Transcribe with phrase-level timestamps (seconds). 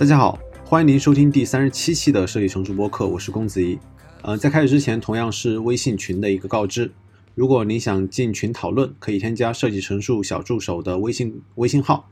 [0.00, 3.78] 大家好，欢迎您收听第三十七期的设计成熟播客，我是公子怡。
[4.22, 6.90] 呃，在开始之前，同样是微信群的一个告知，
[7.34, 12.08] 如果您想进群讨论，可以添加设计成熟小助手的微信微信号，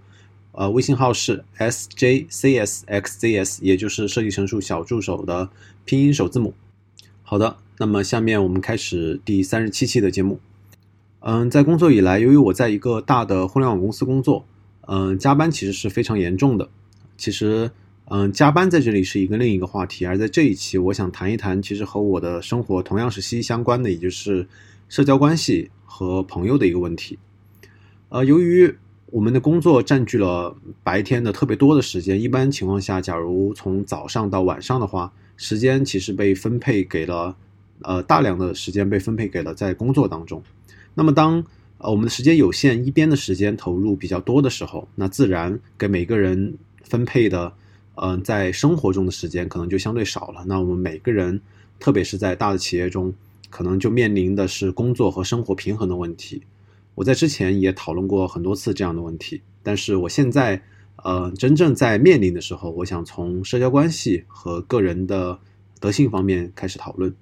[0.53, 5.49] 呃，微信号是 s j c s x z s，也就是设计成熟小助手的
[5.87, 6.53] 拼音首字母。
[7.23, 10.39] 好的，那么下面我们开始第三十七期的节目。
[11.21, 14.45] 嗯，在工作以来，由于我在一个大的互联网公司工作，
[14.83, 16.69] 嗯，加班其实是非常严重的。
[17.19, 17.71] 其实，
[18.05, 24.47] 嗯，加班在这里是一个另一个话题，而在这一期，我想谈一谈，其实和我的生活同样是息息相关的，也就是
[24.89, 27.19] 社交关系和朋友的一个问题。
[28.09, 28.73] 呃，由于
[29.07, 37.37] 我们的工作占据了白天的特别多的时间，一般情况下，假如从早上到晚上的话，时间其实被分配给了，
[37.83, 40.41] 呃，大量的时间被分配给了在工作当中。
[40.95, 41.45] 那么，当
[41.79, 46.57] 呃我们的时间有限，一边的时间投入比较多的时候，那自然给每个人。
[46.89, 47.53] 分配的，
[47.95, 50.45] 嗯，在生活中的时间可能就相对少了。
[50.47, 51.41] 那我们每个人，
[51.79, 53.13] 特别是在大的企业中，
[53.51, 56.43] 可能就面临的是工作和生活平衡的问题。
[56.95, 60.61] 我在之前也讨论过很多次这样的问题，但是我现在，
[61.05, 65.39] 呃，真正在面临的时候，我想从社交关系和个人的
[65.79, 67.15] 德性方面开始讨论。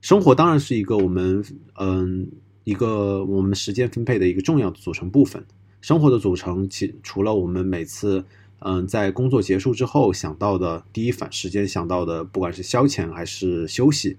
[0.00, 1.44] 生活当然是一个我们，
[1.78, 2.26] 嗯，
[2.64, 5.44] 一个我们时间分配的一个重要的组成部分。
[5.80, 8.24] 生活的组成，其除了我们每次。
[8.60, 14.16] 嗯，在工作结束之后想到的第一反时间想到的，不管是消遣还是休息，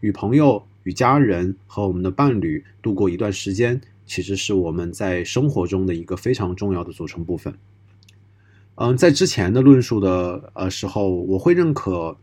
[0.00, 7.54] 与朋友、与家人和我们的伴侣度过一段时间，其实是我们在生活中的一个非常重要的组成部分。
[8.74, 12.18] 嗯，在之前的论述的呃时候，我会认可，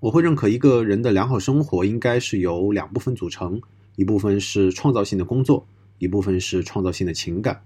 [0.00, 3.62] 我会认可一个人的良好生活应该是由两部分组成，
[3.94, 5.64] 一部分是创造性的工作，
[5.98, 7.62] 一部分是创造性的情感。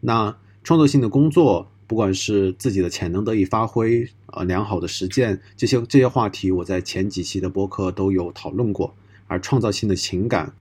[0.00, 1.70] 那创造性的工作。
[1.86, 8.94] 不管是自己的潜能得以发挥，呃，良好的实践，这些这些话题，我在前几期的播客都有讨论过。
[9.28, 10.54] 而创造性的情感，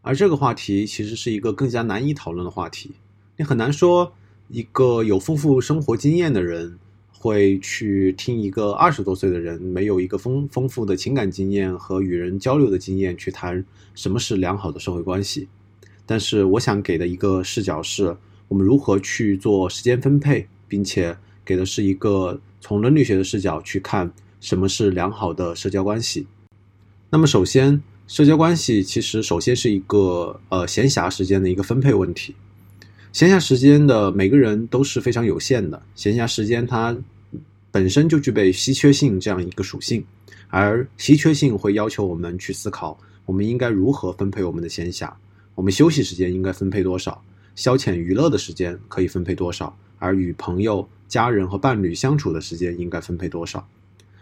[0.00, 2.92] 而这个话题其实是一个更加难以讨论的话题。
[3.36, 4.10] 你很难说
[4.48, 6.78] 一个有丰富生活经验的人
[7.12, 13.62] 会去听一个二十多岁的人没有一个丰丰富的情感经验和与人交流的经验去谈
[13.94, 15.46] 什么是良好的社会关系。
[16.06, 18.16] 但是我想给的一个视角是
[18.48, 20.48] 我们如何去做时间分配。
[20.68, 24.10] 并且给的是一个从伦理学的视角去看
[24.40, 26.26] 什么是良好的社交关系。
[27.10, 32.34] 那么，首先，社交关系其实首先是一个呃闲暇时间的一个分配问题。
[33.12, 36.96] 闲暇时间的每个人都是非常有限的，闲暇时间它
[37.70, 40.04] 本身就具备稀缺性这样一个属性，
[40.48, 45.10] 而稀缺性会要求我们去思考，我们应该如何分配我们的闲暇，
[45.54, 47.22] 我们休息时间应该分配多少，
[47.54, 49.74] 消遣娱乐的时间可以分配多少。
[49.98, 53.66] 而与朋友、家人和伴侣相处的时间应该分配多少？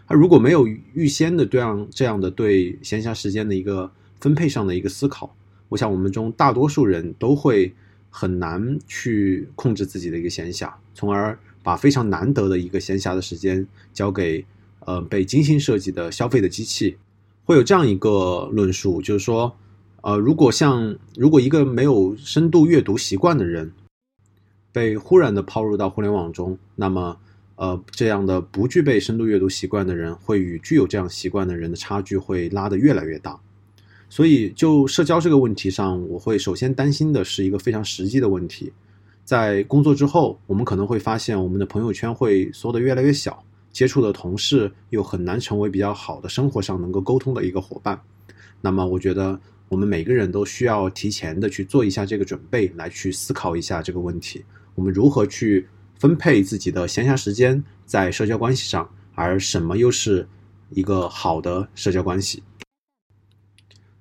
[0.07, 5.35] 而如果没有预先的这样这样的对闲暇时间的一个分配上的一个思考，
[5.69, 7.73] 我想我们中大多数人都会
[8.11, 14.45] 很难去控制自己的一个闲暇，从而把非常难得的一个闲暇的时间交给
[14.81, 16.97] 呃被精心设计的消费的机器。
[17.43, 19.55] 会有这样一个论述，就是说，
[20.01, 23.71] 呃，如果像如果一个没有深度阅读习惯的人。
[24.75, 27.17] 被忽然的抛入到互联网中，那么，
[27.55, 33.39] 呃，这样的不具备深度阅读习惯的人，会与具有这样习惯的人的差距会拉得越来越大。
[34.09, 38.73] 所以，就社交这个问题上，我会首先担心的是一个非常实际的问题：
[39.23, 47.97] 在工作之后，我们可能会发现我们的朋友圈会缩得越来越小，接触的同事又很难成为比较好的生活上能够沟通的一个伙伴。
[48.59, 54.43] 那么，我觉得我们每个人都需要提前的去做一下这个准备，来去思考一下这个问题。
[54.75, 58.89] 我们如何去分配自己的闲暇时间在社交关系上？
[59.15, 60.27] 而什么又是
[60.69, 62.43] 一个好的社交关系？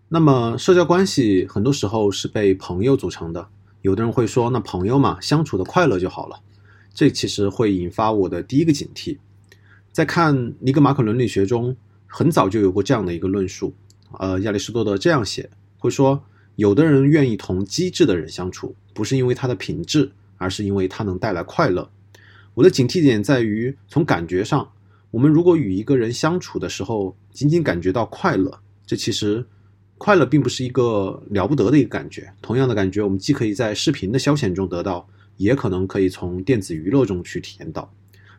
[0.09, 3.49] 那么，社交关系很多时候是被朋友组成的。
[3.82, 6.41] 有的人会说：“那朋友嘛，相处的快乐就好了。”
[6.93, 9.19] 这其实会引发我的第一个警惕。
[9.93, 13.75] 在看尼格马可伦理学中，很早就有过这样的一个论述。
[14.19, 16.25] 呃，亚里士多德这样写，会说
[16.56, 21.91] ：“有的人愿意同机智的人相处，不是因为他的品质。”而是因为它能带来快乐。
[22.55, 24.71] 我的警惕点在于，从感觉上，
[25.11, 29.45] 我们如果与一个人相处的时候，仅仅感觉到快乐，这其实
[29.99, 32.33] 快乐并不是一个了不得的一个感觉。
[32.41, 37.93] 同样的感觉，我们既可以在视频的消遣中得到，也可能可以从电子娱乐中去体验到。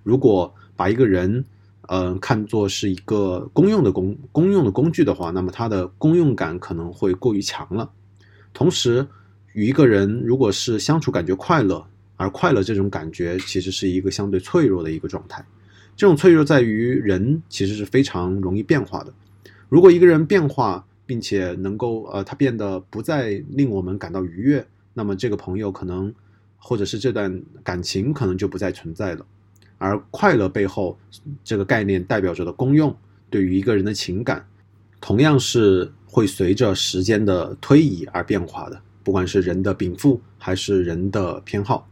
[0.03, 1.43] 如果把一个人，
[1.87, 7.91] 嗯，看作是一个公用的工公用的工具的话，那么它的公用感可能会过于强了。
[8.53, 9.05] 同时，
[9.55, 11.81] 与一个人如果是相处感觉快乐，
[12.17, 15.43] 而快乐这种感觉其实是一个相对脆弱的一个状态。
[15.95, 19.13] 这种脆弱在于人其实是非常容易变化的。
[19.69, 26.13] 如果一个人变化，并且能够呃，他变得不再令我们感到愉悦，那么这个朋友可能，
[26.57, 29.25] 或者是这段感情可能就不再存在了。
[29.77, 30.99] 而快乐背后
[31.45, 32.93] 这个概念代表着的功用，
[33.29, 34.45] 对于一个人的情感，
[34.99, 38.81] 同样是会随着时间的推移而变化的。
[39.05, 41.87] 不管是人的禀赋还是人的偏好，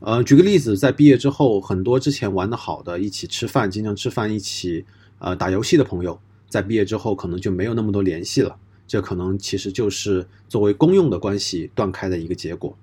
[0.00, 4.84] 呃，举个例子，在毕业之后，很多之前玩的好的，一起吃饭、经常吃饭、一起
[5.18, 8.54] 呃打游戏的朋友，在毕业之后可能就没有那么多联系了。
[8.86, 12.76] 这可能其实就是作为公用的关系断开的一个结果。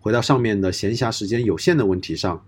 [0.00, 2.42] 回到上面的闲暇时间有限的问题上，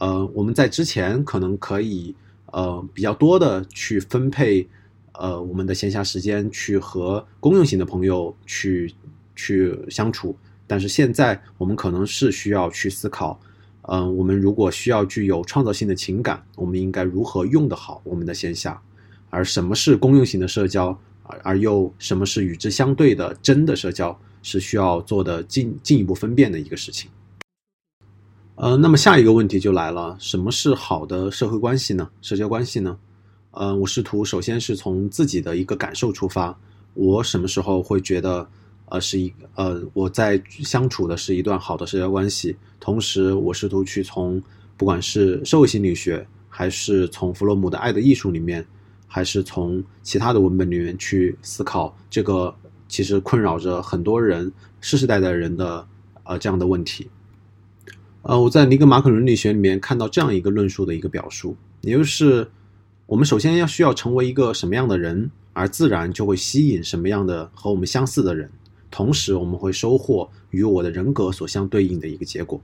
[0.00, 2.14] 呃，我们在之前可能可以
[2.46, 4.66] 呃比较多的去分配
[5.12, 8.94] 呃我们的闲暇时间去和公用型的朋友去。
[9.34, 10.36] 去相处，
[10.66, 13.38] 但是现在我们可能是需要去思考，
[13.82, 18.80] 嗯，我们如果需要具有创造性的情感，我们应该如何用得好我们的线下，
[19.28, 27.10] 而什么是公用型的社交，而而又什么是与之相对的真的社交，是需要做的进进一步分辨的一个事情。
[28.54, 32.08] 呃，那么下一个问题就来了，什么是好的社会关系呢？
[32.20, 32.96] 社交关系呢？
[33.52, 36.56] 嗯，我试图首先是从自己的一个感受出发，
[36.94, 38.48] 我什么时候会觉得。
[38.92, 44.40] 呃，是一呃，我在相处的是一段好的社交关系，同时我试图去从
[44.76, 48.62] 不管是社会心理学，还是从弗洛姆的《爱的艺术》里面，
[49.06, 52.54] 还是从其他的文本里面去思考这个
[52.86, 54.52] 其实困扰着很多人
[54.82, 55.88] 世世代代人的
[56.24, 57.08] 呃这样的问题。
[58.20, 62.46] 呃，我在尼格马可伦理学里面看到这样一个论述的一个表述，也就是
[63.06, 68.50] 我们首先要需要成为一个什么样的人，而自然就会吸引什么样的和我们相似的人。
[68.92, 72.60] 同时，我们会收获与我的人格所相对应的一个结果。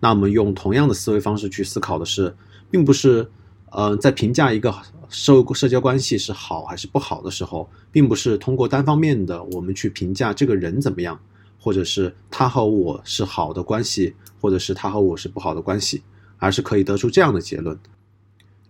[0.00, 2.34] 那我们用同样的思维方式去思考的是，
[2.70, 3.28] 并不是，
[3.70, 4.74] 呃，在评价一个
[5.10, 11.20] 社社交关系是好还是不好的时候，并不是通过单方面的我们去评价这个人怎么样，
[11.60, 16.02] 或者是他和我是好的关系，或者是他和我是不好的关系，
[16.38, 17.78] 而是可以得出这样的结论：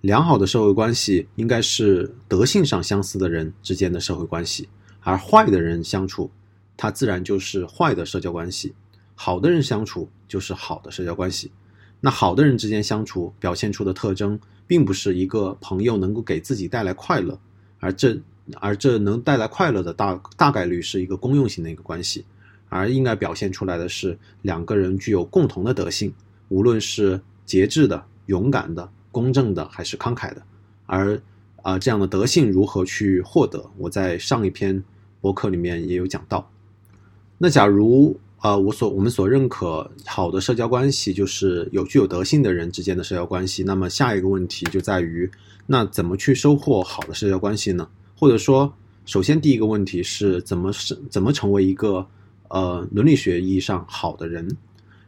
[0.00, 4.68] 良好的社会关系应该是德性上相似的人之间的社会关系，
[5.00, 6.28] 而坏的人相处。
[6.76, 8.74] 它自然就是坏的社交关系，
[9.14, 11.50] 好的人相处就是好的社交关系。
[12.00, 17.38] 那好的人之间相处表现出的特征，并不是一个朋友能够给自己带来快乐，
[17.78, 18.20] 而这
[18.56, 22.24] 而这能带来快乐的大大概率是一个公用型的一个关系，
[22.68, 26.12] 而应该表现出来的是两个人具有共同的德性，
[26.48, 30.42] 无论是节制的、勇敢的、公正的还是慷慨的。
[30.84, 31.20] 而
[31.62, 33.68] 啊，这样的德性如何去获得？
[33.78, 34.84] 我在上一篇
[35.20, 36.48] 博客里面也有讲到。
[37.38, 43.62] 那假如啊，我所我们所认可好的社交关系，就是有具有德性的人之间的社交关系。
[43.64, 45.30] 那么下一个问题就在于，
[45.66, 47.88] 那怎么去收获好的社交关系呢？
[48.16, 48.72] 或者说，
[49.04, 52.06] 首先第一个问题是怎么是怎么成为一个
[52.48, 54.48] 呃伦理学意义上好的人？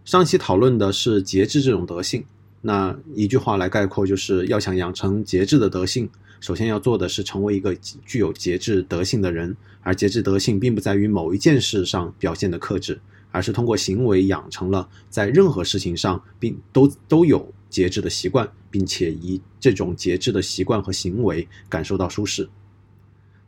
[0.04, 2.24] 上期讨论的是节制这种德性，
[2.60, 6.08] 那一句话来概括，就是要想养成节制的德性。
[6.40, 7.74] 首先要做的是成为一个
[8.06, 22.48] 具有节制德性的人，而节制德性并不在于某一件事上表现的克制，而是通过行为养成了在任何事情上并都都有节制的习惯，并且以这种节制的习惯和行为感受到舒适。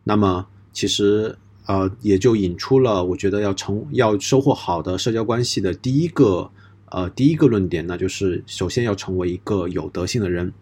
[0.03, 1.37] 那么，其实
[1.67, 6.51] 呃也就引出了我觉得要成要收获好的社交关系的第一个
[6.87, 10.53] 呃第一个论点，那就是首先要成为一个有德性的人。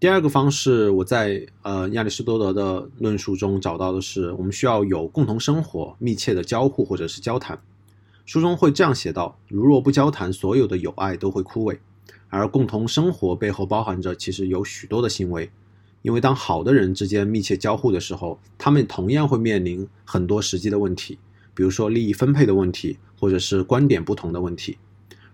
[0.00, 7.60] 第二个方式，我在呃亚里士多德的论述中找到的是，我们需要有共同生活、密切的交互或者是交谈。
[8.24, 11.78] 书中会这样写道：如若不交谈，所有的友爱都会枯萎。
[12.30, 15.50] 而共同生活背后包含着其实有许多的行为，
[16.00, 21.18] 因为当好的人之间密切交互的时候，他们同样会面临很多实际的问题，
[21.52, 24.78] 比如说利益分配的问题，或者是观点不同的问题。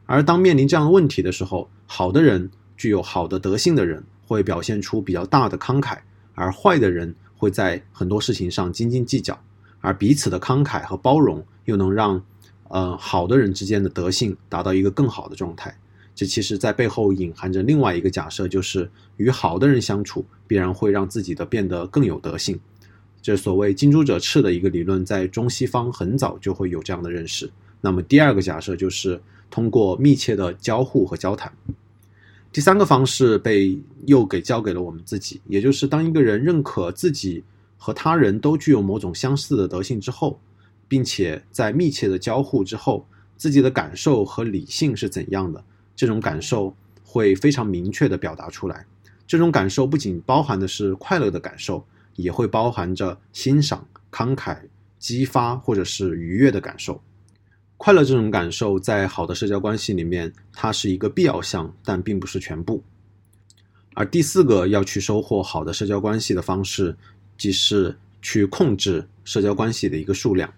[0.06, 4.02] 而当面临这样的问题的时候，好的人具有好的德性的人。
[4.26, 5.98] 会表现出比较大的慷慨，
[6.34, 9.38] 而坏的人会在很多事情上斤斤计较，
[9.80, 12.22] 而彼此的慷慨和包容又能让，
[12.68, 15.78] 呃，好的人之间的德性达到一个更好的状态。
[16.14, 22.58] 这其实在背后隐含着另外一个假设，就是与好的人相处必然会让自己的变得更有德性。
[23.20, 27.50] 这所谓近朱者赤的一个理论，在中西方很早就会有这样的认识。
[27.82, 31.52] 那么第二个假设就是通过密切的交互和交谈。
[32.56, 37.44] 第三个方式被又给交给了我们自己，也就是当一个人认可自己
[37.76, 40.40] 和他人都具有某种相似的德性之后，
[40.88, 45.62] 并且在密切的交互之后，自己的感受和理性是怎样的，
[45.94, 48.86] 这种感受会非常明确的表达出来。
[49.26, 51.84] 这种感受不仅包含的是快乐的感受，
[52.14, 54.56] 也会包含着欣赏、慷慨、
[54.98, 56.98] 激发或者是愉悦的感受。
[57.76, 62.82] 快乐这种感受在好的社交关系里面，它是一个必要项，但并不是全部。
[63.94, 66.96] 而第四个要去收获好的社交关系的方式，
[67.38, 70.52] 即是去控制社交关系的一个数量。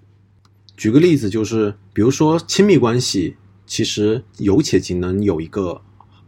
[0.76, 5.80] 举个例子，就是比如说亲密关系，其实有且仅能有一个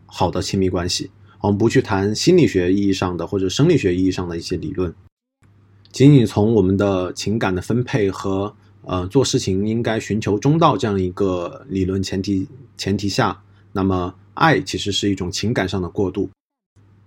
[0.07, 1.11] 好的亲密关系。
[1.41, 4.93] 我们不去谈心理学意义上的或者生理学意义上的一些理论，
[5.91, 12.47] 仅仅从我们的情感的分配和呃做事情应该寻求中道这样一个理论前提
[12.77, 16.29] 前提下，那么爱其实是一种情感上的过渡，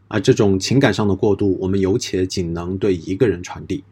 [0.08, 3.84] 而这种情感上的过渡，我们有且仅能对一个人传递。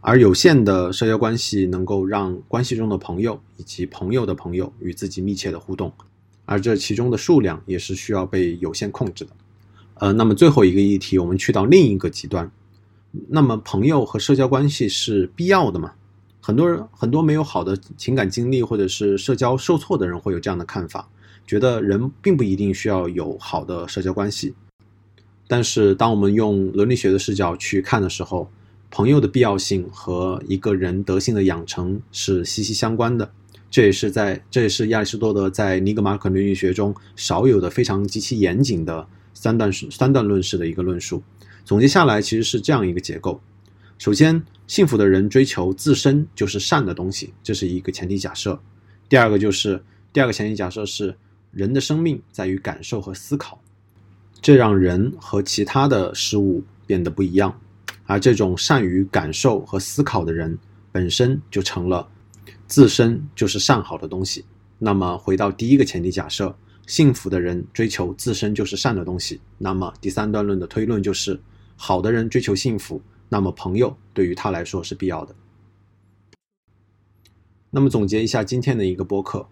[0.00, 5.90] 而有限的社交关系能够让关系中的朋友以及朋友的朋友与自己密切的互动，
[6.44, 9.30] 而这其中的数量也是需要被有限控制的。
[9.94, 12.50] 呃，那么最后一个议题，我们去到另一个极端，
[13.28, 15.92] 那么朋友和社交关系是必要的吗？
[16.46, 21.08] 很多人很多没有好的情感经历或者是社交受挫的人会有这样的看法，
[21.46, 24.54] 觉得人并不一定需要有好的社交关系。
[25.48, 28.50] 但是当我们用伦理学的视角去看的时候，
[28.90, 33.30] 朋友的必要性和一个人德性的养成是息息相关的，
[33.70, 41.22] 这也是在这也是亚里士多德在尼格马可伦理学中少有的非常极其严谨的三段三段论式的一个论述。
[41.64, 43.40] 总结下来，其实是这样一个结构：
[44.04, 48.52] 首先，幸福的人追求自身就是善的东西，这是一个前提假设；
[49.08, 49.82] 第二个就是
[50.12, 51.16] 第二个前提假设是
[51.52, 53.58] 人的生命在于感受和思考，
[54.42, 57.58] 这让人和其他的事物变得不一样。
[58.04, 60.58] 而这种善于感受和思考的人，
[60.92, 62.06] 本身就成了
[62.66, 64.44] 自身就是善好的东西。
[64.78, 66.54] 那么，回到第一个前提假设，
[66.86, 69.40] 幸福的人追求自身就是善的东西。
[69.56, 71.40] 那么，第三段论的推论就是，
[71.74, 73.00] 好的人追求幸福，
[73.34, 75.34] 那么朋友对于他来说是必要的。
[77.70, 79.48] 那么，总结一下今天的一个播客，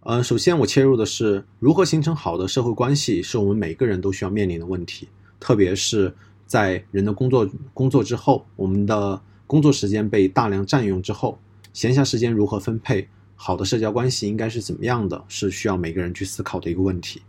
[0.00, 5.08] 呃，首先我切入的是如何形成好的社会关系，是我们每个人都需要面临的问题，
[5.38, 6.16] 特别是。
[6.46, 11.38] 在人的工作工作之后，我们的工作时间被大量占用之后，
[11.72, 13.06] 闲暇时间如何分配？
[13.36, 15.24] 好的社交关系应该是怎么样的？
[15.28, 17.22] 是需要每个人去思考的一个问题。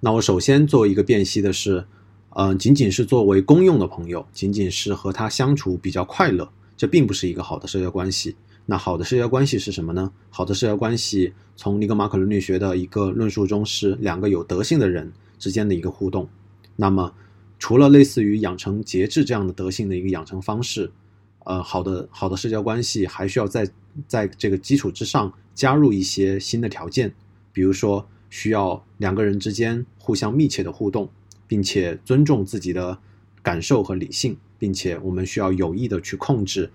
[0.00, 1.86] 那我首先做一个辨析的是，
[2.34, 8.36] 呃，仅仅是作为公用的朋友，仅仅是和他相处比较快乐，这并不是一个好的社交关系。
[8.66, 10.12] 那好的社交关系是什么呢？
[10.30, 16.28] 好的社交关系从尼格马可伦理学的一个论述中是两个有德性的人之间的一个互动。
[16.76, 17.12] 那么。
[17.64, 20.90] 除了类似于养成节制这样的德性的一个养成方式，
[21.44, 23.70] 呃，好的好的社交关系还需要在
[24.08, 27.14] 在这个基础之上加入一些新的条件，
[27.52, 31.08] 比如说需要两个人之间互相密切的互动，
[31.52, 32.96] 并且尊重自己的
[33.42, 36.70] 感受和理性，并且我们需要有意的去控制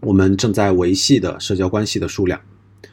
[0.00, 2.38] 我们正在维系的社交关系的数量。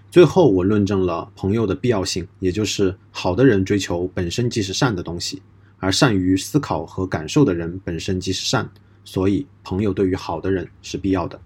[0.10, 5.42] 最后，我论证了朋友的必要性，也就是好的人追求本身即是善的东西。
[5.80, 8.72] 而善于思考和感受的人本身即是善，
[9.04, 11.38] 所以朋友对于好的人是必要的。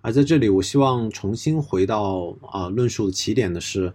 [0.00, 3.92] 而在这里，我希望重新回到啊论述的起点的是，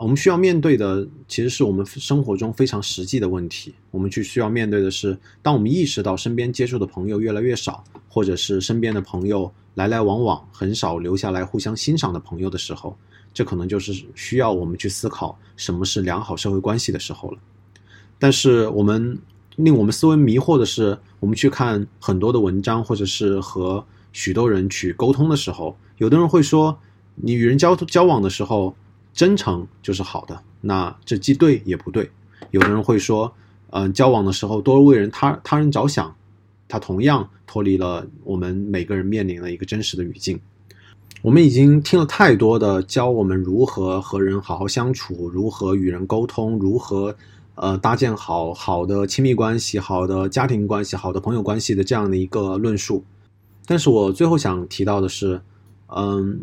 [0.00, 3.74] 我们需要面对的其实是我们生活中非常实际的问题。
[3.90, 12.96] 我们去需要面对的是，当我们意识到身边接触的朋友越来越少，或者是身边的朋友来来往往，很少留下来互相欣赏的朋友的时候，
[13.34, 17.38] 这可能就是需要我们去思考什么是良好社会关系的时候了。
[18.18, 19.18] 但是我们
[19.56, 26.78] 令我们思维迷惑的是，我们去看很多的文章，或者是和许多人去沟通的时候，有的人会说，
[27.16, 28.74] 你与人交交往的时候，
[29.12, 32.10] 真诚就是好的，那这既对也不对。
[32.50, 33.32] 有的人会说，
[33.70, 36.14] 嗯，交往的时候多为人他他人着想，
[36.68, 40.38] 他同样脱离了我们每个人面临的一个真实的语境。
[41.22, 47.14] 我们已经听了太多的教我们如何和人好好相处，如何与人沟通，如何。
[47.56, 53.04] 呃，搭建好好的亲密关系、好的家庭关系、好的朋友关系的这样的一个论述，
[53.66, 55.38] 但是我最后想提到的是，
[55.88, 56.40] 嗯，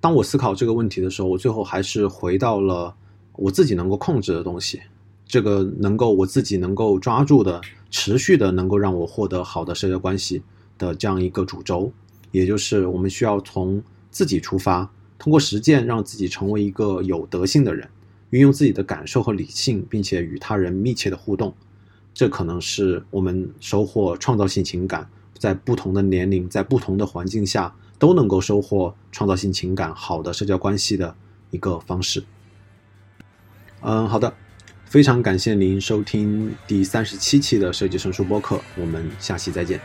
[0.00, 2.94] 当我思考这个问题的时候，我最后还是回到了
[3.36, 4.80] 我自己能够控制的东西，
[5.26, 10.42] 这个能够我自己能够抓住的、持续的能够让我获得好的社交关系
[10.78, 11.92] 的这样一个主轴，
[12.30, 17.88] 也就是我们需要从自己出发，通过实践让自己成为一个有德性的人。
[18.30, 21.54] 运用自己的感受和理性，并且与他人密切的互动，
[22.12, 31.14] 这可能是我们收获创造性情感，在不同的年龄、在不同的环境下都能够收获创造性情感、好的社交关系的
[31.50, 32.24] 一个方式。
[33.80, 34.32] 嗯，好的，
[34.84, 39.80] 非常感谢您收听第三十七期的设计生疏播客，我们下期再见。